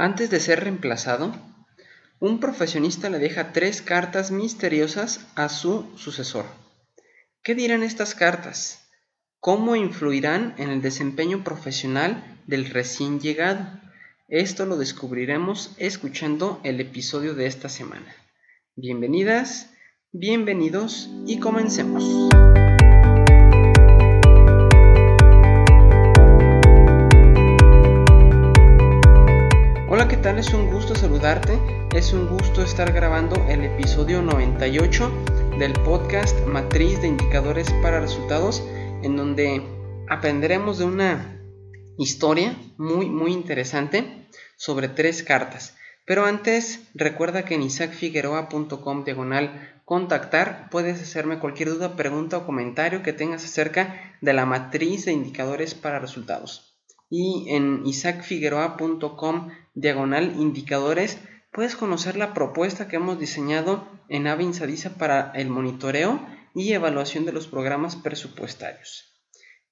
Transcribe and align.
Antes 0.00 0.30
de 0.30 0.40
ser 0.40 0.60
reemplazado, 0.60 1.30
un 2.20 2.40
profesionista 2.40 3.10
le 3.10 3.18
deja 3.18 3.52
tres 3.52 3.82
cartas 3.82 4.30
misteriosas 4.30 5.26
a 5.34 5.50
su 5.50 5.90
sucesor. 5.98 6.46
¿Qué 7.42 7.54
dirán 7.54 7.82
estas 7.82 8.14
cartas? 8.14 8.88
¿Cómo 9.40 9.76
influirán 9.76 10.54
en 10.56 10.70
el 10.70 10.80
desempeño 10.80 11.44
profesional 11.44 12.40
del 12.46 12.70
recién 12.70 13.20
llegado? 13.20 13.78
Esto 14.26 14.64
lo 14.64 14.78
descubriremos 14.78 15.74
escuchando 15.76 16.62
el 16.64 16.80
episodio 16.80 17.34
de 17.34 17.44
esta 17.44 17.68
semana. 17.68 18.16
Bienvenidas, 18.76 19.68
bienvenidos 20.12 21.10
y 21.26 21.40
comencemos. 21.40 22.30
Tal? 30.08 30.38
Es 30.38 30.54
un 30.54 30.70
gusto 30.70 30.94
saludarte, 30.94 31.60
es 31.94 32.14
un 32.14 32.26
gusto 32.26 32.62
estar 32.62 32.90
grabando 32.92 33.36
el 33.48 33.64
episodio 33.64 34.22
98 34.22 35.10
del 35.58 35.74
podcast 35.74 36.34
Matriz 36.46 37.02
de 37.02 37.08
Indicadores 37.08 37.70
para 37.82 38.00
Resultados, 38.00 38.62
en 39.02 39.16
donde 39.16 39.62
aprenderemos 40.08 40.78
de 40.78 40.86
una 40.86 41.38
historia 41.98 42.56
muy, 42.78 43.10
muy 43.10 43.32
interesante 43.32 44.26
sobre 44.56 44.88
tres 44.88 45.22
cartas. 45.22 45.76
Pero 46.06 46.24
antes, 46.24 46.80
recuerda 46.94 47.44
que 47.44 47.54
en 47.54 47.62
isaacfigueroa.com 47.62 49.04
diagonal 49.04 49.82
contactar 49.84 50.70
puedes 50.70 51.00
hacerme 51.00 51.40
cualquier 51.40 51.68
duda, 51.68 51.94
pregunta 51.94 52.38
o 52.38 52.46
comentario 52.46 53.02
que 53.02 53.12
tengas 53.12 53.44
acerca 53.44 54.16
de 54.22 54.32
la 54.32 54.46
matriz 54.46 55.04
de 55.04 55.12
indicadores 55.12 55.74
para 55.74 55.98
resultados 55.98 56.70
y 57.10 57.46
en 57.48 57.84
isaacfigueroa.com 57.84 59.48
diagonal 59.80 60.34
indicadores 60.38 61.18
puedes 61.52 61.76
conocer 61.76 62.16
la 62.16 62.34
propuesta 62.34 62.88
que 62.88 62.96
hemos 62.96 63.18
diseñado 63.18 63.88
en 64.08 64.26
Avinsadisa 64.26 64.94
para 64.94 65.32
el 65.34 65.48
monitoreo 65.48 66.24
y 66.54 66.72
evaluación 66.72 67.24
de 67.24 67.32
los 67.32 67.46
programas 67.46 67.96
presupuestarios. 67.96 69.10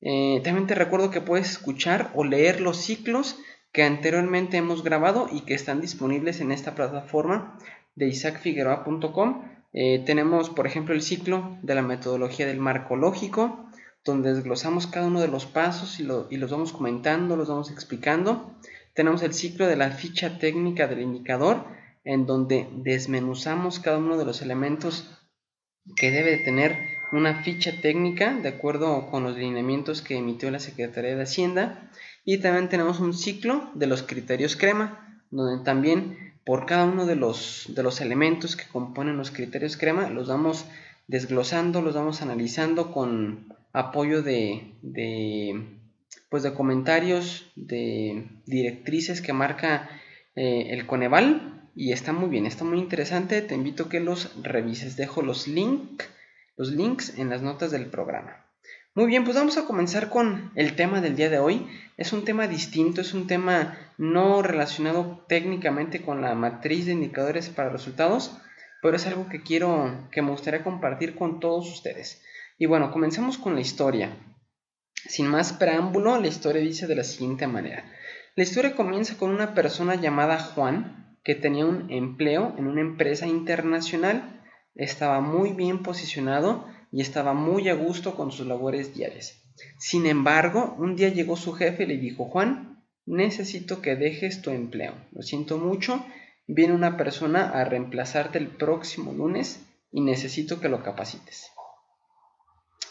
Eh, 0.00 0.40
también 0.44 0.66
te 0.66 0.74
recuerdo 0.74 1.10
que 1.10 1.20
puedes 1.20 1.50
escuchar 1.50 2.10
o 2.14 2.24
leer 2.24 2.60
los 2.60 2.76
ciclos 2.76 3.36
que 3.72 3.82
anteriormente 3.82 4.56
hemos 4.56 4.82
grabado 4.82 5.28
y 5.30 5.42
que 5.42 5.54
están 5.54 5.80
disponibles 5.80 6.40
en 6.40 6.52
esta 6.52 6.74
plataforma 6.74 7.58
de 7.94 8.08
isaacfigueroa.com. 8.08 9.44
Eh, 9.72 10.02
tenemos, 10.06 10.50
por 10.50 10.66
ejemplo, 10.66 10.94
el 10.94 11.02
ciclo 11.02 11.58
de 11.62 11.74
la 11.74 11.82
metodología 11.82 12.46
del 12.46 12.58
marco 12.58 12.96
lógico, 12.96 13.68
donde 14.04 14.32
desglosamos 14.32 14.86
cada 14.86 15.06
uno 15.06 15.20
de 15.20 15.28
los 15.28 15.46
pasos 15.46 16.00
y, 16.00 16.04
los 16.04 16.50
vamos 16.50 16.72
comentando, 16.72 17.36
los 17.36 17.48
vamos 17.48 17.70
explicando. 17.70 18.54
Tenemos 18.98 19.22
el 19.22 19.32
ciclo 19.32 19.68
de 19.68 19.76
la 19.76 19.92
ficha 19.92 20.40
técnica 20.40 20.88
del 20.88 21.02
indicador, 21.02 21.64
en 22.02 22.26
donde 22.26 22.66
desmenuzamos 22.72 23.78
cada 23.78 23.98
uno 23.98 24.18
de 24.18 24.24
los 24.24 24.42
elementos 24.42 25.08
que 25.94 26.10
debe 26.10 26.38
tener 26.38 26.76
una 27.12 27.44
ficha 27.44 27.80
técnica 27.80 28.34
de 28.34 28.48
acuerdo 28.48 29.08
con 29.08 29.22
los 29.22 29.36
lineamientos 29.36 30.02
que 30.02 30.16
emitió 30.16 30.50
la 30.50 30.58
Secretaría 30.58 31.14
de 31.14 31.22
Hacienda. 31.22 31.92
Y 32.24 32.38
también 32.38 32.68
tenemos 32.68 32.98
un 32.98 33.14
ciclo 33.14 33.70
de 33.76 33.86
los 33.86 34.02
criterios 34.02 34.56
crema, 34.56 35.22
donde 35.30 35.64
también 35.64 36.34
por 36.44 36.66
cada 36.66 36.84
uno 36.84 37.06
de 37.06 37.14
los, 37.14 37.66
de 37.68 37.84
los 37.84 38.00
elementos 38.00 38.56
que 38.56 38.66
componen 38.66 39.16
los 39.16 39.30
criterios 39.30 39.76
crema 39.76 40.10
los 40.10 40.26
vamos 40.26 40.64
desglosando, 41.06 41.82
los 41.82 41.94
vamos 41.94 42.20
analizando 42.20 42.90
con 42.90 43.54
apoyo 43.72 44.22
de, 44.24 44.74
pues 46.30 46.42
de 46.42 46.54
comentarios, 46.54 47.50
de 47.56 48.28
directrices 48.46 49.20
que 49.22 49.32
marca 49.32 49.88
eh, 50.34 50.68
el 50.70 50.86
Coneval 50.86 51.70
y 51.74 51.92
está 51.92 52.12
muy 52.12 52.28
bien, 52.28 52.46
está 52.46 52.64
muy 52.64 52.78
interesante, 52.78 53.40
te 53.40 53.54
invito 53.54 53.84
a 53.84 53.88
que 53.88 54.00
los 54.00 54.42
revises, 54.42 54.96
dejo 54.96 55.22
los, 55.22 55.46
link, 55.48 56.02
los 56.56 56.72
links 56.72 57.18
en 57.18 57.30
las 57.30 57.42
notas 57.42 57.70
del 57.70 57.86
programa. 57.86 58.44
Muy 58.94 59.06
bien, 59.06 59.22
pues 59.22 59.36
vamos 59.36 59.56
a 59.58 59.64
comenzar 59.64 60.08
con 60.08 60.50
el 60.56 60.74
tema 60.74 61.00
del 61.00 61.14
día 61.14 61.30
de 61.30 61.38
hoy. 61.38 61.68
Es 61.96 62.12
un 62.12 62.24
tema 62.24 62.48
distinto, 62.48 63.00
es 63.00 63.14
un 63.14 63.28
tema 63.28 63.78
no 63.96 64.42
relacionado 64.42 65.24
técnicamente 65.28 66.02
con 66.02 66.20
la 66.20 66.34
matriz 66.34 66.86
de 66.86 66.94
indicadores 66.94 67.48
para 67.48 67.68
resultados, 67.68 68.36
pero 68.82 68.96
es 68.96 69.06
algo 69.06 69.28
que 69.28 69.42
quiero, 69.42 70.08
que 70.10 70.20
me 70.20 70.30
gustaría 70.30 70.64
compartir 70.64 71.14
con 71.14 71.38
todos 71.38 71.70
ustedes. 71.70 72.22
Y 72.58 72.66
bueno, 72.66 72.90
comencemos 72.90 73.38
con 73.38 73.54
la 73.54 73.60
historia. 73.60 74.16
Sin 75.06 75.26
más 75.26 75.52
preámbulo, 75.52 76.20
la 76.20 76.28
historia 76.28 76.62
dice 76.62 76.86
de 76.86 76.96
la 76.96 77.04
siguiente 77.04 77.46
manera. 77.46 77.84
La 78.34 78.42
historia 78.42 78.74
comienza 78.74 79.16
con 79.16 79.30
una 79.30 79.54
persona 79.54 79.94
llamada 79.94 80.38
Juan, 80.38 81.18
que 81.24 81.34
tenía 81.34 81.66
un 81.66 81.90
empleo 81.90 82.54
en 82.56 82.66
una 82.66 82.80
empresa 82.80 83.26
internacional, 83.26 84.42
estaba 84.74 85.20
muy 85.20 85.52
bien 85.52 85.82
posicionado 85.82 86.66
y 86.92 87.00
estaba 87.02 87.34
muy 87.34 87.68
a 87.68 87.74
gusto 87.74 88.14
con 88.14 88.32
sus 88.32 88.46
labores 88.46 88.94
diarias. 88.94 89.42
Sin 89.78 90.06
embargo, 90.06 90.76
un 90.78 90.96
día 90.96 91.08
llegó 91.08 91.36
su 91.36 91.52
jefe 91.52 91.82
y 91.82 91.86
le 91.86 91.96
dijo, 91.98 92.26
Juan, 92.26 92.84
necesito 93.06 93.82
que 93.82 93.96
dejes 93.96 94.42
tu 94.42 94.50
empleo. 94.50 94.94
Lo 95.12 95.22
siento 95.22 95.58
mucho, 95.58 96.04
viene 96.46 96.74
una 96.74 96.96
persona 96.96 97.50
a 97.50 97.64
reemplazarte 97.64 98.38
el 98.38 98.48
próximo 98.48 99.12
lunes 99.12 99.60
y 99.90 100.00
necesito 100.00 100.60
que 100.60 100.68
lo 100.68 100.82
capacites. 100.82 101.50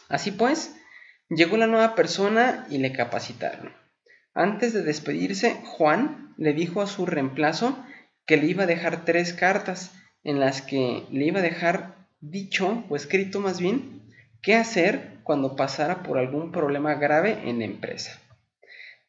Así 0.09 0.31
pues, 0.31 0.75
llegó 1.29 1.57
la 1.57 1.67
nueva 1.67 1.95
persona 1.95 2.65
y 2.69 2.77
le 2.77 2.91
capacitaron. 2.93 3.73
Antes 4.33 4.73
de 4.73 4.83
despedirse, 4.83 5.59
Juan 5.65 6.33
le 6.37 6.53
dijo 6.53 6.81
a 6.81 6.87
su 6.87 7.05
reemplazo 7.05 7.77
que 8.25 8.37
le 8.37 8.47
iba 8.47 8.63
a 8.63 8.67
dejar 8.67 9.05
tres 9.05 9.33
cartas 9.33 9.91
en 10.23 10.39
las 10.39 10.61
que 10.61 11.05
le 11.11 11.25
iba 11.25 11.39
a 11.39 11.43
dejar 11.43 12.07
dicho 12.19 12.83
o 12.89 12.95
escrito 12.95 13.39
más 13.39 13.59
bien 13.59 14.01
qué 14.41 14.55
hacer 14.55 15.17
cuando 15.23 15.55
pasara 15.55 16.03
por 16.03 16.17
algún 16.17 16.51
problema 16.51 16.95
grave 16.95 17.49
en 17.49 17.59
la 17.59 17.65
empresa. 17.65 18.19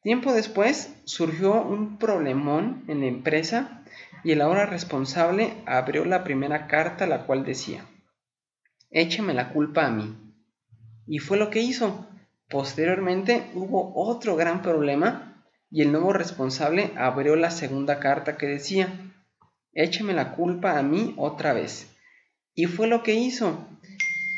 Tiempo 0.03 0.33
después 0.33 0.95
surgió 1.05 1.61
un 1.61 1.99
problemón 1.99 2.85
en 2.89 3.01
la 3.01 3.07
empresa 3.07 3.83
y 4.25 4.33
el 4.33 4.41
ahora 4.41 4.67
responsable 4.67 5.53
abrió 5.67 6.05
la 6.05 6.25
primera 6.25 6.67
carta 6.67 7.07
la 7.07 7.27
cual 7.27 7.45
decía, 7.45 7.85
échame 8.91 9.35
la 9.35 9.51
culpa 9.51 9.87
a 9.87 9.91
mí. 9.91 10.28
Y 11.09 11.21
fue 11.21 11.39
lo 11.39 11.49
que 11.49 11.61
hizo. 11.61 12.07
Posteriormente 12.51 13.51
hubo 13.55 13.93
otro 13.95 14.37
gran 14.37 14.61
problema 14.61 15.43
y 15.71 15.83
el 15.83 15.91
nuevo 15.91 16.13
responsable 16.13 16.93
abrió 16.97 17.35
la 17.35 17.51
segunda 17.51 17.99
carta 17.99 18.37
que 18.37 18.47
decía, 18.47 18.89
échame 19.73 20.13
la 20.13 20.33
culpa 20.35 20.79
a 20.79 20.83
mí 20.83 21.15
otra 21.17 21.55
vez. 21.55 21.89
Y 22.55 22.67
fue 22.67 22.89
lo 22.89 23.03
que 23.03 23.15
hizo. 23.15 23.67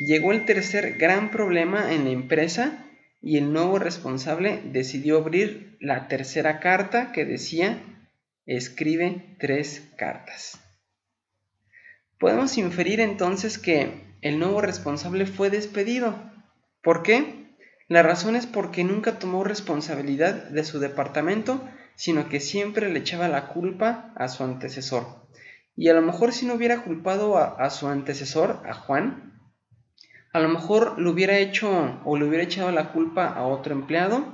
Llegó 0.06 0.32
el 0.32 0.44
tercer 0.44 0.96
gran 0.96 1.30
problema 1.30 1.92
en 1.92 2.04
la 2.04 2.10
empresa 2.10 2.86
y 3.20 3.36
el 3.36 3.52
nuevo 3.52 3.78
responsable 3.78 4.62
decidió 4.64 5.18
abrir 5.18 5.76
la 5.80 6.06
tercera 6.06 6.60
carta 6.60 7.10
que 7.10 7.24
decía, 7.24 7.78
escribe 8.46 9.36
tres 9.40 9.88
cartas. 9.96 10.60
Podemos 12.18 12.58
inferir 12.58 13.00
entonces 13.00 13.58
que 13.58 14.16
el 14.20 14.38
nuevo 14.38 14.60
responsable 14.60 15.26
fue 15.26 15.50
despedido 15.50 16.30
¿Por 16.82 17.02
qué? 17.02 17.54
La 17.88 18.02
razón 18.02 18.36
es 18.36 18.46
porque 18.46 18.84
nunca 18.84 19.18
tomó 19.18 19.44
responsabilidad 19.44 20.32
de 20.48 20.64
su 20.64 20.78
departamento, 20.78 21.60
sino 21.94 22.28
que 22.28 22.40
siempre 22.40 22.88
le 22.88 23.00
echaba 23.00 23.28
la 23.28 23.48
culpa 23.48 24.12
a 24.16 24.28
su 24.28 24.44
antecesor. 24.44 25.06
Y 25.76 25.88
a 25.88 25.94
lo 25.94 26.00
mejor 26.00 26.32
si 26.32 26.46
no 26.46 26.54
hubiera 26.54 26.82
culpado 26.82 27.36
a, 27.36 27.68
su 27.70 27.88
antecesor, 27.88 28.62
a 28.64 28.74
Juan, 28.74 29.40
a 30.32 30.40
lo 30.40 30.48
mejor 30.48 30.98
lo 30.98 31.10
hubiera 31.10 31.38
hecho 31.38 32.00
o 32.04 32.16
le 32.16 32.24
hubiera 32.24 32.44
echado 32.44 32.70
la 32.70 32.92
culpa 32.92 33.26
a 33.26 33.46
otro 33.46 33.74
empleado 33.74 34.24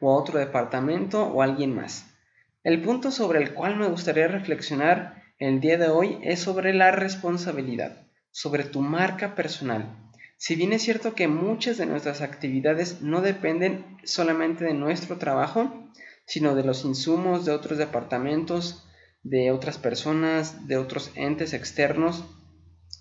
o 0.00 0.10
a 0.10 0.18
otro 0.18 0.38
departamento 0.38 1.24
o 1.24 1.42
a 1.42 1.44
alguien 1.44 1.74
más. 1.74 2.06
El 2.64 2.80
punto 2.82 3.10
sobre 3.10 3.42
el 3.42 3.52
cual 3.54 3.76
me 3.76 3.88
gustaría 3.88 4.26
reflexionar 4.28 5.22
el 5.38 5.60
día 5.60 5.76
de 5.76 5.88
hoy 5.88 6.18
es 6.22 6.40
sobre 6.40 6.72
la 6.72 6.90
responsabilidad, 6.92 8.06
sobre 8.30 8.64
tu 8.64 8.80
marca 8.80 9.34
personal. 9.34 10.11
Si 10.42 10.56
bien 10.56 10.72
es 10.72 10.82
cierto 10.82 11.14
que 11.14 11.28
muchas 11.28 11.78
de 11.78 11.86
nuestras 11.86 12.20
actividades 12.20 13.00
no 13.00 13.20
dependen 13.20 13.96
solamente 14.02 14.64
de 14.64 14.74
nuestro 14.74 15.16
trabajo, 15.16 15.88
sino 16.26 16.56
de 16.56 16.64
los 16.64 16.84
insumos 16.84 17.44
de 17.44 17.52
otros 17.52 17.78
departamentos, 17.78 18.84
de 19.22 19.52
otras 19.52 19.78
personas, 19.78 20.66
de 20.66 20.78
otros 20.78 21.12
entes 21.14 21.52
externos, 21.52 22.24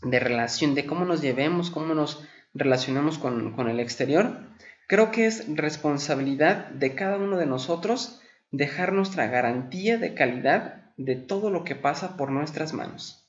de 0.03 0.19
relación, 0.19 0.75
de 0.75 0.85
cómo 0.85 1.03
nos 1.03 1.23
llevemos, 1.23 1.71
cómo 1.71 1.95
nos 1.95 2.23
relacionamos 2.53 3.17
con, 3.17 3.55
con 3.55 3.69
el 3.69 3.79
exterior, 3.79 4.41
creo 4.88 5.09
que 5.09 5.25
es 5.25 5.47
responsabilidad 5.47 6.67
de 6.67 6.93
cada 6.93 7.17
uno 7.17 7.38
de 7.39 7.47
nosotros 7.47 8.21
dejar 8.51 8.93
nuestra 8.93 9.25
garantía 9.25 9.97
de 9.97 10.13
calidad 10.13 10.93
de 10.95 11.15
todo 11.15 11.49
lo 11.49 11.63
que 11.63 11.73
pasa 11.75 12.17
por 12.17 12.29
nuestras 12.29 12.73
manos. 12.73 13.27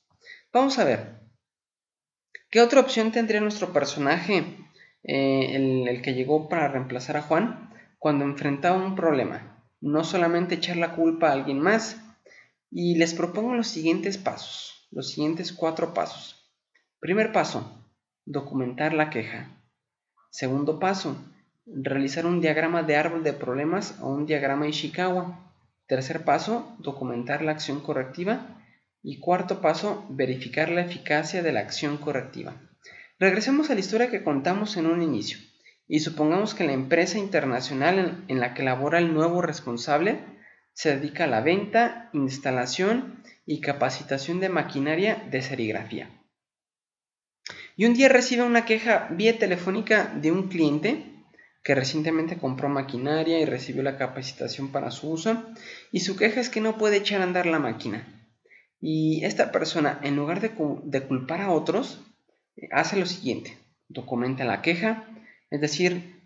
Vamos 0.52 0.78
a 0.78 0.84
ver, 0.84 1.21
¿Qué 2.52 2.60
otra 2.60 2.80
opción 2.80 3.12
tendría 3.12 3.40
nuestro 3.40 3.72
personaje, 3.72 4.44
eh, 5.04 5.86
el, 5.88 6.02
que 6.02 6.12
llegó 6.12 6.50
para 6.50 6.68
reemplazar 6.68 7.16
a 7.16 7.22
Juan, 7.22 7.70
cuando 7.98 8.26
enfrentaba 8.26 8.76
un 8.76 8.94
problema? 8.94 9.64
No 9.80 10.04
solamente 10.04 10.56
echar 10.56 10.76
la 10.76 10.94
culpa 10.94 11.30
a 11.30 11.32
alguien 11.32 11.60
más, 11.60 11.98
Y 12.70 12.96
les 12.96 13.14
propongo 13.14 13.54
los 13.54 13.68
siguientes 13.68 14.18
pasos, 14.18 14.86
los 14.90 15.10
siguientes 15.10 15.52
cuatro 15.52 15.92
pasos. 15.92 16.50
Primer 17.00 17.32
paso, 17.32 17.70
documentar 18.24 18.94
la 18.94 19.10
queja. 19.10 19.50
Segundo 20.30 20.78
paso, 20.78 21.16
realizar 21.66 22.24
un 22.24 22.40
diagrama 22.40 22.82
de 22.82 22.96
árbol 22.96 23.24
de 23.24 23.34
problemas 23.34 23.98
o 24.00 24.08
un 24.08 24.24
diagrama 24.24 24.68
Ishikawa. 24.68 25.52
Tercer 25.86 26.24
paso, 26.24 26.74
documentar 26.78 27.42
la 27.42 27.52
acción 27.52 27.80
correctiva. 27.80 28.61
Y 29.02 29.18
cuarto 29.18 29.60
paso, 29.60 30.06
verificar 30.10 30.70
la 30.70 30.82
eficacia 30.82 31.42
de 31.42 31.52
la 31.52 31.60
acción 31.60 31.96
correctiva. 31.96 32.56
Regresemos 33.18 33.70
a 33.70 33.74
la 33.74 33.80
historia 33.80 34.10
que 34.10 34.22
contamos 34.22 34.76
en 34.76 34.86
un 34.86 35.02
inicio 35.02 35.38
y 35.88 36.00
supongamos 36.00 36.54
que 36.54 36.64
la 36.64 36.72
empresa 36.72 37.18
internacional 37.18 38.24
en, 38.28 38.40
la 38.40 38.54
que 38.54 38.62
labora 38.62 38.98
el 38.98 39.12
nuevo 39.12 39.42
responsable 39.42 40.20
se 40.72 40.96
dedica 40.96 41.24
a 41.24 41.26
la 41.26 41.40
venta, 41.40 42.10
instalación 42.12 43.22
y 43.44 43.60
capacitación 43.60 44.40
de 44.40 44.48
maquinaria 44.48 45.26
de 45.30 45.42
serigrafía. 45.42 46.10
Y 47.76 47.84
un 47.84 47.94
día 47.94 48.08
recibe 48.08 48.42
una 48.42 48.64
queja 48.64 49.08
vía 49.10 49.38
telefónica 49.38 50.12
de 50.14 50.32
un 50.32 50.48
cliente 50.48 51.12
que 51.62 51.74
recientemente 51.74 52.38
compró 52.38 52.68
maquinaria 52.68 53.38
y 53.40 53.44
recibió 53.44 53.82
la 53.82 53.96
capacitación 53.96 54.72
para 54.72 54.90
su 54.90 55.10
uso, 55.10 55.44
y 55.92 56.00
su 56.00 56.16
queja 56.16 56.40
es 56.40 56.48
que 56.48 56.60
no 56.60 56.76
puede 56.76 56.96
echar 56.96 57.20
a 57.20 57.24
andar 57.24 57.46
la 57.46 57.58
máquina. 57.58 58.21
Y 58.84 59.24
esta 59.24 59.52
persona, 59.52 60.00
en 60.02 60.16
lugar 60.16 60.40
de, 60.40 60.50
culpar 60.50 61.40
a 61.40 61.52
otros, 61.52 62.04
hace 62.72 62.98
lo 62.98 63.06
siguiente, 63.06 63.56
documenta 63.88 64.44
la 64.44 64.60
queja, 64.60 65.04
es 65.50 65.60
decir, 65.60 66.20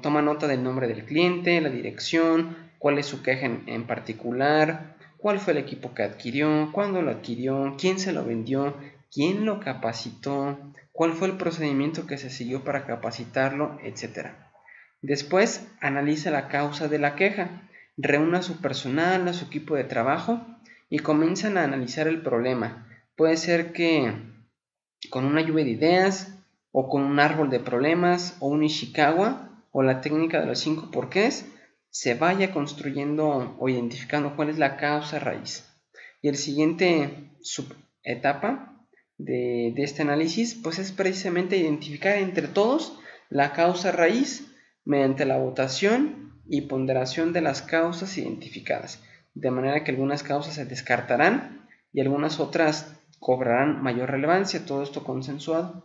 toma 0.00 0.22
nota 0.22 0.48
del 0.48 0.62
nombre 0.62 0.88
del 0.88 1.04
cliente, 1.04 1.60
la 1.60 1.68
dirección, 1.68 2.56
cuál 2.78 2.98
es 2.98 3.04
su 3.04 3.22
queja 3.22 3.44
en, 3.44 3.86
particular, 3.86 4.96
cuál 5.18 5.38
fue 5.38 5.52
el 5.52 5.58
equipo 5.58 5.92
que 5.92 6.02
adquirió, 6.02 6.70
cuándo 6.72 7.02
lo 7.02 7.10
adquirió, 7.10 7.76
quién 7.78 7.98
se 7.98 8.14
lo 8.14 8.24
vendió, 8.24 8.74
quién 9.12 9.44
lo 9.44 9.60
capacitó, 9.60 10.58
cuál 10.92 11.12
fue 11.12 11.28
el 11.28 11.36
procedimiento 11.36 12.06
que 12.06 12.16
se 12.16 12.30
siguió 12.30 12.64
para 12.64 12.86
capacitarlo, 12.86 13.78
etc. 13.84 14.30
Después 15.02 15.68
analiza 15.82 16.30
la 16.30 16.48
causa 16.48 16.88
de 16.88 16.98
la 16.98 17.16
queja, 17.16 17.68
reúne 17.98 18.38
a 18.38 18.42
su 18.42 18.62
personal, 18.62 19.28
a 19.28 19.34
su 19.34 19.44
equipo 19.44 19.76
de 19.76 19.84
trabajo 19.84 20.46
y 20.92 20.98
comienzan 20.98 21.56
a 21.56 21.64
analizar 21.64 22.06
el 22.06 22.20
problema. 22.20 22.86
Puede 23.16 23.38
ser 23.38 23.72
que 23.72 24.12
con 25.08 25.24
una 25.24 25.40
lluvia 25.40 25.64
de 25.64 25.70
ideas 25.70 26.38
o 26.70 26.90
con 26.90 27.02
un 27.02 27.18
árbol 27.18 27.48
de 27.48 27.60
problemas 27.60 28.36
o 28.40 28.48
un 28.48 28.62
Ishikawa 28.62 29.64
o 29.70 29.82
la 29.82 30.02
técnica 30.02 30.38
de 30.38 30.46
los 30.46 30.58
cinco 30.58 30.90
porqués 30.90 31.46
se 31.88 32.12
vaya 32.12 32.52
construyendo 32.52 33.56
o 33.58 33.68
identificando 33.70 34.36
cuál 34.36 34.50
es 34.50 34.58
la 34.58 34.76
causa 34.76 35.18
raíz. 35.18 35.66
Y 36.20 36.28
el 36.28 36.36
siguiente 36.36 37.30
subetapa 37.40 38.86
de, 39.16 39.72
de 39.74 39.82
este 39.84 40.02
análisis 40.02 40.54
pues 40.62 40.78
es 40.78 40.92
precisamente 40.92 41.56
identificar 41.56 42.18
entre 42.18 42.48
todos 42.48 42.98
la 43.30 43.54
causa 43.54 43.92
raíz 43.92 44.46
mediante 44.84 45.24
la 45.24 45.38
votación 45.38 46.42
y 46.46 46.62
ponderación 46.62 47.32
de 47.32 47.40
las 47.40 47.62
causas 47.62 48.18
identificadas, 48.18 49.02
de 49.34 49.50
manera 49.50 49.84
que 49.84 49.90
algunas 49.90 50.22
causas 50.22 50.54
se 50.54 50.64
descartarán 50.64 51.68
y 51.92 52.00
algunas 52.00 52.40
otras 52.40 52.94
cobrarán 53.18 53.82
mayor 53.82 54.10
relevancia, 54.10 54.66
todo 54.66 54.82
esto 54.82 55.04
consensuado. 55.04 55.84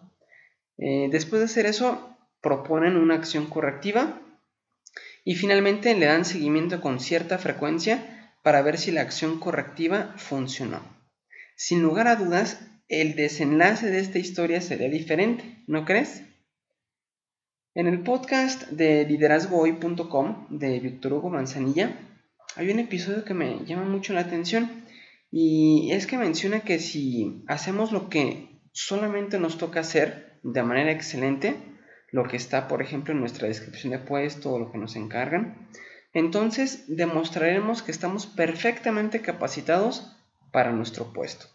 Eh, 0.77 1.07
después 1.11 1.39
de 1.39 1.45
hacer 1.45 1.65
eso, 1.65 2.17
proponen 2.41 2.97
una 2.97 3.15
acción 3.15 3.47
correctiva 3.47 4.21
y 5.23 5.35
finalmente 5.35 5.93
le 5.95 6.05
dan 6.05 6.25
seguimiento 6.25 6.81
con 6.81 6.99
cierta 6.99 7.37
frecuencia 7.37 8.33
para 8.43 8.61
ver 8.61 8.77
si 8.77 8.91
la 8.91 9.01
acción 9.01 9.39
correctiva 9.39 10.13
funcionó. 10.17 10.81
Sin 11.55 11.81
lugar 11.81 12.07
a 12.07 12.15
dudas, 12.15 12.61
el 12.87 13.15
desenlace 13.15 13.91
de 13.91 13.99
esta 13.99 14.19
historia 14.19 14.61
sería 14.61 14.89
diferente, 14.89 15.63
¿no 15.67 15.83
crees? 15.85 16.23
En 17.75 17.87
el 17.87 18.01
podcast 18.01 18.69
de 18.69 19.05
liderazgohoy.com 19.05 20.47
de 20.49 20.79
Víctor 20.79 21.13
Hugo 21.13 21.29
Manzanilla 21.29 22.06
hay 22.57 22.71
un 22.71 22.79
episodio 22.79 23.23
que 23.23 23.35
me 23.35 23.63
llama 23.65 23.85
mucho 23.85 24.13
la 24.13 24.21
atención 24.21 24.83
y 25.31 25.91
es 25.91 26.07
que 26.07 26.17
menciona 26.17 26.61
que 26.61 26.79
si 26.79 27.43
hacemos 27.47 27.91
lo 27.91 28.09
que 28.09 28.61
solamente 28.71 29.39
nos 29.39 29.59
toca 29.59 29.81
hacer 29.81 30.39
de 30.41 30.63
manera 30.63 30.91
excelente, 30.91 31.55
lo 32.11 32.23
que 32.23 32.35
está 32.35 32.67
por 32.67 32.81
ejemplo 32.81 33.13
en 33.13 33.19
nuestra 33.19 33.47
descripción 33.47 33.91
de 33.91 33.99
puesto 33.99 34.51
o 34.51 34.59
lo 34.59 34.71
que 34.71 34.79
nos 34.79 34.95
encargan, 34.95 35.69
entonces 36.13 36.85
demostraremos 36.87 37.83
que 37.83 37.91
estamos 37.91 38.25
perfectamente 38.25 39.21
capacitados 39.21 40.17
para 40.51 40.71
nuestro 40.71 41.13
puesto. 41.13 41.45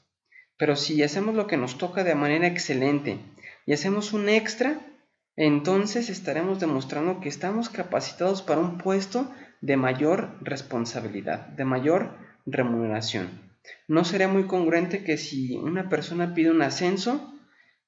Pero 0.57 0.77
si 0.77 1.03
hacemos 1.03 1.35
lo 1.35 1.49
que 1.49 1.57
nos 1.57 1.79
toca 1.79 2.05
de 2.05 2.15
manera 2.15 2.47
excelente 2.47 3.19
y 3.67 3.73
hacemos 3.73 4.13
un 4.13 4.29
extra, 4.29 4.79
entonces 5.37 6.11
estaremos 6.11 6.61
demostrando 6.61 7.21
que 7.21 7.29
estamos 7.29 7.69
capacitados 7.69 8.43
para 8.43 8.61
un 8.61 8.79
puesto 8.79 9.31
de 9.61 9.77
mayor 9.77 10.37
responsabilidad, 10.43 11.47
de 11.49 11.65
mayor 11.65 12.19
remuneración. 12.45 13.31
No 13.89 14.05
sería 14.05 14.29
muy 14.29 14.47
congruente 14.47 15.05
que 15.05 15.17
si 15.17 15.57
una 15.57 15.89
persona 15.89 16.35
pide 16.35 16.51
un 16.51 16.63
ascenso, 16.63 17.33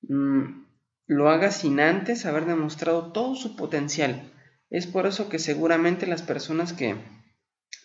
mm, 0.03 0.65
lo 1.07 1.29
haga 1.29 1.51
sin 1.51 1.81
antes 1.81 2.25
haber 2.25 2.47
demostrado 2.47 3.13
todo 3.13 3.35
su 3.35 3.57
potencial. 3.57 4.33
Es 4.71 4.87
por 4.87 5.07
eso 5.07 5.29
que 5.29 5.39
seguramente 5.39 6.07
las 6.07 6.23
personas 6.23 6.73
que 6.73 6.97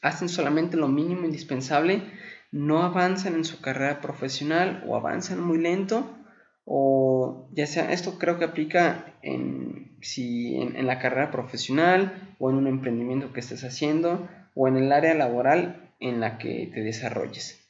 hacen 0.01 0.29
solamente 0.29 0.77
lo 0.77 0.87
mínimo 0.87 1.25
indispensable 1.25 2.03
no 2.51 2.83
avanzan 2.83 3.35
en 3.35 3.45
su 3.45 3.59
carrera 3.59 4.01
profesional 4.01 4.83
o 4.87 4.95
avanzan 4.95 5.41
muy 5.41 5.57
lento 5.57 6.15
o 6.71 7.49
ya 7.51 7.65
sea, 7.65 7.91
esto 7.91 8.19
creo 8.19 8.37
que 8.37 8.45
aplica 8.45 9.15
en, 9.23 9.97
si 10.01 10.55
en, 10.61 10.85
la 10.85 10.99
carrera 10.99 11.31
profesional 11.31 12.35
o 12.37 12.51
en 12.51 12.57
un 12.57 12.67
emprendimiento 12.67 13.33
que 13.33 13.39
estés 13.39 13.63
haciendo 13.63 14.29
o 14.53 14.67
en 14.67 14.77
el 14.77 14.91
área 14.91 15.15
laboral 15.15 15.95
en 15.99 16.19
la 16.19 16.37
que 16.37 16.69
te 16.71 16.81
desarrolles. 16.81 17.67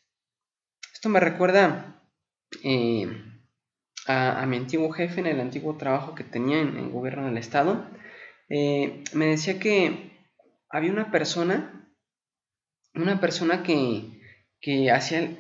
Esto 0.94 1.08
me 1.08 1.22
recuerda 1.22 2.04
eh, 2.62 3.08
a, 4.06 4.46
mi 4.46 4.58
antiguo 4.58 4.92
jefe 4.92 5.22
en 5.22 5.28
el 5.28 5.40
antiguo 5.40 5.78
trabajo 5.78 6.14
que 6.14 6.26
tenía 6.26 6.60
en 6.60 6.76
el 6.76 6.90
gobierno 6.90 7.26
del 7.26 7.38
estado. 7.38 7.86
Eh, 8.50 9.06
me 9.14 9.28
decía 9.28 9.60
que 9.60 10.12
había 10.70 10.92
una 10.92 11.10
persona, 11.10 11.90
una 12.94 13.22
persona 13.22 13.64
que, 13.64 14.20
que 14.60 14.92
hacía 14.92 15.38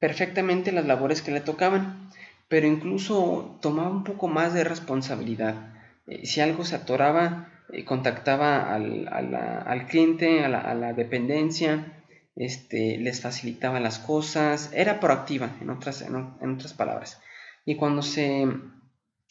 perfectamente 0.00 0.72
las 0.72 0.86
labores 0.86 1.22
que 1.22 1.30
le 1.30 1.40
tocaban 1.40 2.10
pero 2.48 2.66
incluso 2.66 3.58
tomaba 3.60 3.90
un 3.90 4.04
poco 4.04 4.28
más 4.28 4.54
de 4.54 4.64
responsabilidad. 4.64 5.74
Eh, 6.06 6.26
si 6.26 6.40
algo 6.40 6.64
se 6.64 6.76
atoraba, 6.76 7.52
eh, 7.72 7.84
contactaba 7.84 8.72
al, 8.72 9.86
cliente, 9.88 10.44
a 10.44 10.48
la, 10.48 10.92
dependencia, 10.92 12.04
este, 12.36 12.98
les 12.98 13.20
facilitaba 13.20 13.80
las 13.80 13.98
cosas, 13.98 14.70
era 14.72 15.00
proactiva, 15.00 15.56
en 15.60 15.70
otras, 15.70 16.02
en, 16.02 16.14
otras 16.14 16.74
palabras. 16.74 17.20
Y 17.64 17.74
cuando 17.74 18.02
se 18.02 18.46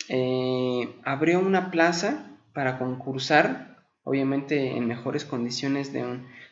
eh, 0.10 0.95
abrió 1.05 1.39
una 1.39 1.72
plaza 1.72 2.38
para 2.53 2.77
concursar, 2.77 3.86
obviamente 4.03 4.75
en 4.75 4.88
mejores 4.88 5.24
condiciones 5.24 5.93
de, 5.93 6.03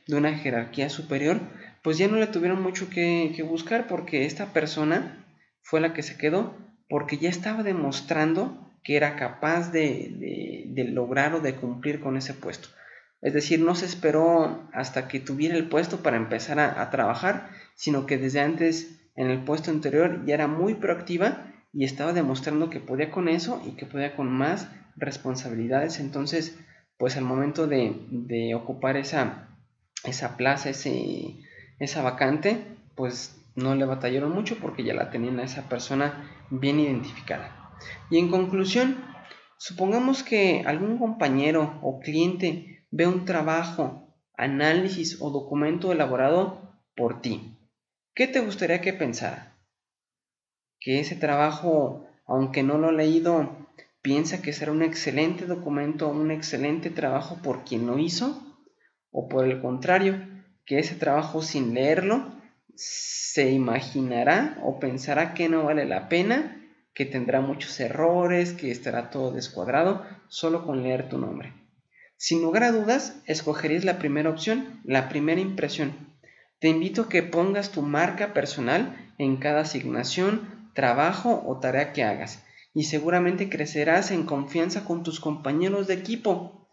una 0.10 0.38
jerarquía 0.38 0.89
superior, 0.89 1.39
pues 1.82 1.98
ya 1.98 2.08
no 2.08 2.15
le 2.15 2.27
tuvieron 2.27 2.62
mucho 2.62 2.89
que, 2.89 3.34
que 3.36 3.43
buscar 3.43 3.88
porque 3.88 4.25
esta 4.25 4.53
persona 4.53 5.24
fue 5.63 5.82
la 5.82 5.93
que 5.93 6.03
se 6.03 6.17
quedó 6.17 6.55
porque 6.88 7.17
ya 7.17 7.29
estaba 7.29 7.63
demostrando 7.63 8.70
que 8.84 8.98
era 8.98 9.15
capaz 9.15 9.72
de, 9.72 10.72
lograr 10.89 11.34
o 11.34 11.39
de 11.39 11.55
cumplir 11.55 12.00
con 12.01 12.17
ese 12.17 12.34
puesto. 12.34 12.67
Es 13.22 13.34
decir, 13.34 13.62
no 13.62 13.74
se 13.74 13.86
esperó 13.86 14.70
hasta 14.74 15.08
que 15.08 15.22
tuviera 15.22 15.55
el 15.55 15.70
puesto 15.70 16.03
para 16.03 16.17
empezar 16.17 16.60
a, 16.60 16.89
trabajar, 16.91 17.50
sino 17.75 18.05
que 18.05 18.17
desde 18.17 18.41
antes 18.41 19.00
en 19.15 19.29
el 19.29 19.39
puesto 19.39 19.72
anterior 19.72 20.25
ya 20.25 20.34
era 20.34 20.48
muy 20.48 20.75
proactiva 20.75 21.48
y 21.72 21.86
estaba 21.86 22.12
demostrando 22.12 22.70
que 22.70 22.82
podía 22.82 23.10
con 23.10 23.29
eso 23.29 23.62
y 23.65 23.72
que 23.72 23.86
podía 23.86 24.15
con 24.15 24.29
más 24.29 24.67
responsabilidades. 24.98 26.00
Entonces, 26.01 26.60
pues 26.98 27.15
al 27.15 27.24
momento 27.24 27.65
de, 27.67 28.53
ocupar 28.53 28.98
esa, 28.98 29.48
esa 30.03 30.36
plaza, 30.36 30.70
ese, 30.70 31.38
esa 31.79 32.01
vacante, 32.01 32.58
pues 32.96 33.42
no 33.55 33.75
le 33.75 33.86
batallaron 33.86 34.31
mucho 34.31 34.57
porque 34.60 34.83
ya 34.83 34.93
la 34.93 35.10
tenían 35.10 35.39
a 35.39 35.43
esa 35.43 35.69
persona 35.69 36.29
bien 36.50 36.79
identificada. 36.79 37.77
Y 38.10 38.17
en 38.17 38.29
conclusión, 38.29 38.98
supongamos 39.57 40.24
que 40.24 40.63
algún 40.65 40.98
compañero 40.98 41.79
o 41.81 42.00
cliente 42.00 42.86
ve 42.91 43.07
un 43.07 43.25
trabajo, 43.25 44.15
análisis 44.36 45.17
o 45.22 45.29
documento 45.29 45.91
elaborado 45.91 46.77
por 46.95 47.22
ti. 47.22 47.57
¿Qué 48.15 48.27
te 48.27 48.39
gustaría 48.39 48.81
que 48.81 48.93
pensara? 48.93 49.57
Que 50.79 51.00
ese 51.00 51.15
trabajo, 51.15 52.07
aunque 52.25 52.63
no 52.63 52.77
lo 52.77 52.89
ha 52.89 52.91
leído, 52.91 53.67
piensa 54.01 54.41
que 54.41 54.53
será 54.53 54.72
un 54.72 54.83
excelente 54.83 55.45
documento, 55.45 56.10
un 56.10 56.29
excelente 56.31 56.89
trabajo 56.89 57.39
por 57.41 57.63
quien 57.63 57.88
lo 57.88 57.98
hizo, 57.98 58.55
o 59.12 59.29
por 59.29 59.45
el 59.45 59.62
contrario, 59.62 60.27
que 60.65 60.79
ese 60.79 60.95
trabajo 60.95 61.41
sin 61.41 61.74
leerlo 61.74 62.42
se 62.75 63.50
imaginará 63.51 64.58
o 64.63 64.80
pensará 64.80 65.34
que 65.34 65.50
no 65.50 65.63
vale 65.63 65.86
la 65.86 66.10
pena, 66.10 66.60
que 66.94 67.06
tendrá 67.06 67.42
muchos 67.42 67.80
errores, 67.80 68.53
que 68.53 68.72
estará 68.72 69.10
todo 69.10 69.32
descuadrado, 69.32 70.06
solo 70.27 70.65
con 70.65 70.84
leer 70.84 71.10
tu 71.10 71.18
nombre. 71.18 71.53
Sin 72.18 72.42
lugar 72.42 72.63
a 72.63 72.72
dudas, 72.72 73.22
escogerías 73.25 73.84
la 73.84 74.00
primera 74.00 74.30
opción, 74.30 74.80
la 74.84 75.10
primera 75.10 75.42
impresión. 75.42 75.94
Te 76.60 76.70
invito 76.70 77.03
a 77.03 77.10
que 77.10 77.24
pongas 77.24 77.72
tu 77.72 77.82
marca 77.82 78.34
personal 78.34 79.13
en 79.18 79.38
cada 79.38 79.62
asignación, 79.62 80.70
trabajo 80.74 81.44
o 81.46 81.60
tarea 81.60 81.92
que 81.94 82.03
hagas 82.03 82.44
y 82.74 82.86
seguramente 82.86 83.50
crecerás 83.50 84.12
en 84.12 84.24
confianza 84.24 84.86
con 84.86 85.03
tus 85.03 85.20
compañeros 85.20 85.88
de 85.88 85.96
equipo, 85.96 86.68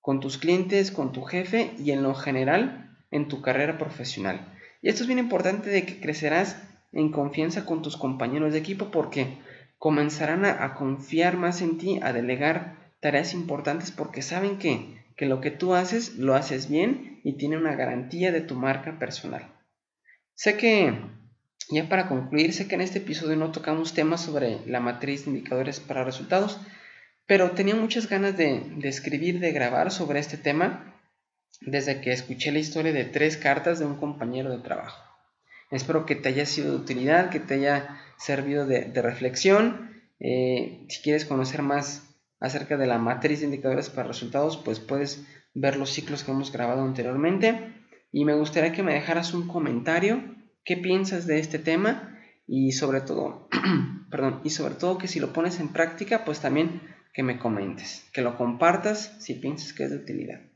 con 0.00 0.20
tus 0.20 0.38
clientes, 0.38 0.90
con 0.90 1.12
tu 1.12 1.22
jefe 1.22 1.74
y 1.78 1.90
en 1.90 2.02
lo 2.02 2.14
general 2.14 2.96
en 3.10 3.28
tu 3.28 3.42
carrera 3.42 3.78
profesional. 3.78 4.51
Y 4.82 4.88
esto 4.88 5.04
es 5.04 5.06
bien 5.06 5.18
importante 5.18 5.70
de 5.70 5.86
que 5.86 6.00
crecerás 6.00 6.60
en 6.92 7.10
confianza 7.10 7.64
con 7.64 7.80
tus 7.80 7.96
compañeros 7.96 8.52
de 8.52 8.58
equipo 8.58 8.90
porque 8.90 9.38
comenzarán 9.78 10.44
a, 10.44 10.74
confiar 10.74 11.36
más 11.36 11.62
en 11.62 11.78
ti, 11.78 12.00
a 12.02 12.12
delegar 12.12 12.92
tareas 13.00 13.32
importantes 13.32 13.90
porque 13.90 14.22
saben 14.22 14.58
que, 14.58 15.02
que 15.16 15.26
lo 15.26 15.40
que 15.40 15.50
tú 15.50 15.74
haces 15.74 16.16
lo 16.16 16.34
haces 16.34 16.68
bien 16.68 17.20
y 17.24 17.38
tiene 17.38 17.56
una 17.56 17.74
garantía 17.74 18.30
de 18.32 18.42
tu 18.42 18.54
marca 18.54 18.98
personal. 18.98 19.50
Sé 20.34 20.56
que 20.56 20.94
ya 21.70 21.88
para 21.88 22.08
concluir, 22.08 22.52
sé 22.52 22.68
que 22.68 22.74
en 22.74 22.80
este 22.80 22.98
episodio 22.98 23.36
no 23.36 23.52
tocamos 23.52 23.94
temas 23.94 24.20
sobre 24.20 24.58
la 24.66 24.80
matriz 24.80 25.24
de 25.24 25.30
indicadores 25.30 25.80
para 25.80 26.04
resultados, 26.04 26.60
pero 27.26 27.52
tenía 27.52 27.74
muchas 27.74 28.08
ganas 28.08 28.36
de, 28.36 28.62
escribir, 28.82 29.40
de 29.40 29.52
grabar 29.52 29.90
sobre 29.90 30.18
este 30.18 30.36
tema 30.36 30.91
desde 31.60 32.00
que 32.00 32.12
escuché 32.12 32.52
la 32.52 32.58
historia 32.58 32.92
de 32.92 33.04
tres 33.04 33.36
cartas 33.36 33.78
de 33.78 33.86
un 33.86 33.96
compañero 33.96 34.50
de 34.50 34.62
trabajo. 34.62 35.02
Espero 35.70 36.04
que 36.04 36.16
te 36.16 36.28
haya 36.28 36.46
sido 36.46 36.72
de 36.72 36.76
utilidad, 36.76 37.30
que 37.30 37.40
te 37.40 37.54
haya 37.54 38.00
servido 38.18 38.66
de, 38.66 38.90
reflexión. 39.00 40.02
Eh, 40.20 40.84
si 40.88 41.02
quieres 41.02 41.24
conocer 41.24 41.62
más 41.62 42.14
acerca 42.40 42.76
de 42.76 42.86
la 42.86 42.98
matriz 42.98 43.40
de 43.40 43.46
indicadores 43.46 43.88
para 43.88 44.08
resultados, 44.08 44.58
pues 44.58 44.80
puedes 44.80 45.24
ver 45.54 45.76
los 45.76 45.90
ciclos 45.90 46.24
que 46.24 46.32
hemos 46.32 46.52
grabado 46.52 46.82
anteriormente. 46.82 47.74
Y 48.12 48.24
me 48.24 48.34
gustaría 48.34 48.72
que 48.72 48.82
me 48.82 48.94
dejaras 48.94 49.32
un 49.32 49.48
comentario 49.48 50.22
qué 50.64 50.76
piensas 50.76 51.26
de 51.26 51.38
este 51.38 51.58
tema 51.58 52.18
y 52.46 52.72
sobre 52.72 53.00
todo, 53.00 53.48
perdón, 54.10 54.40
y 54.44 54.50
sobre 54.50 54.74
todo 54.74 54.98
que 54.98 55.08
si 55.08 55.20
lo 55.20 55.32
pones 55.32 55.58
en 55.60 55.68
práctica, 55.72 56.24
pues 56.24 56.40
también 56.40 56.82
que 57.14 57.22
me 57.22 57.38
comentes, 57.38 58.08
que 58.12 58.22
lo 58.22 58.36
compartas 58.36 59.16
si 59.20 59.34
piensas 59.34 59.72
que 59.72 59.84
es 59.84 59.90
de 59.90 59.96
utilidad. 59.96 60.51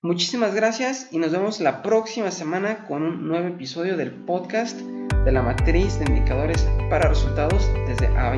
Muchísimas 0.00 0.54
gracias 0.54 1.08
y 1.10 1.18
nos 1.18 1.32
vemos 1.32 1.58
la 1.58 1.82
próxima 1.82 2.30
semana 2.30 2.86
con 2.86 3.02
un 3.02 3.26
nuevo 3.26 3.48
episodio 3.48 3.96
del 3.96 4.12
podcast 4.12 4.78
de 4.78 5.32
la 5.32 5.42
matriz 5.42 5.98
de 5.98 6.04
indicadores 6.04 6.68
para 6.88 7.08
resultados 7.08 7.68
desde 7.88 8.06
a 8.16 8.30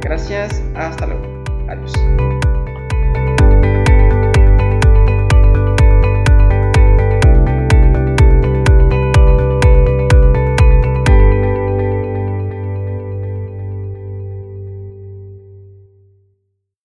Gracias, 0.00 0.60
hasta 0.74 1.06
luego. 1.06 1.44
Adiós. 1.68 2.47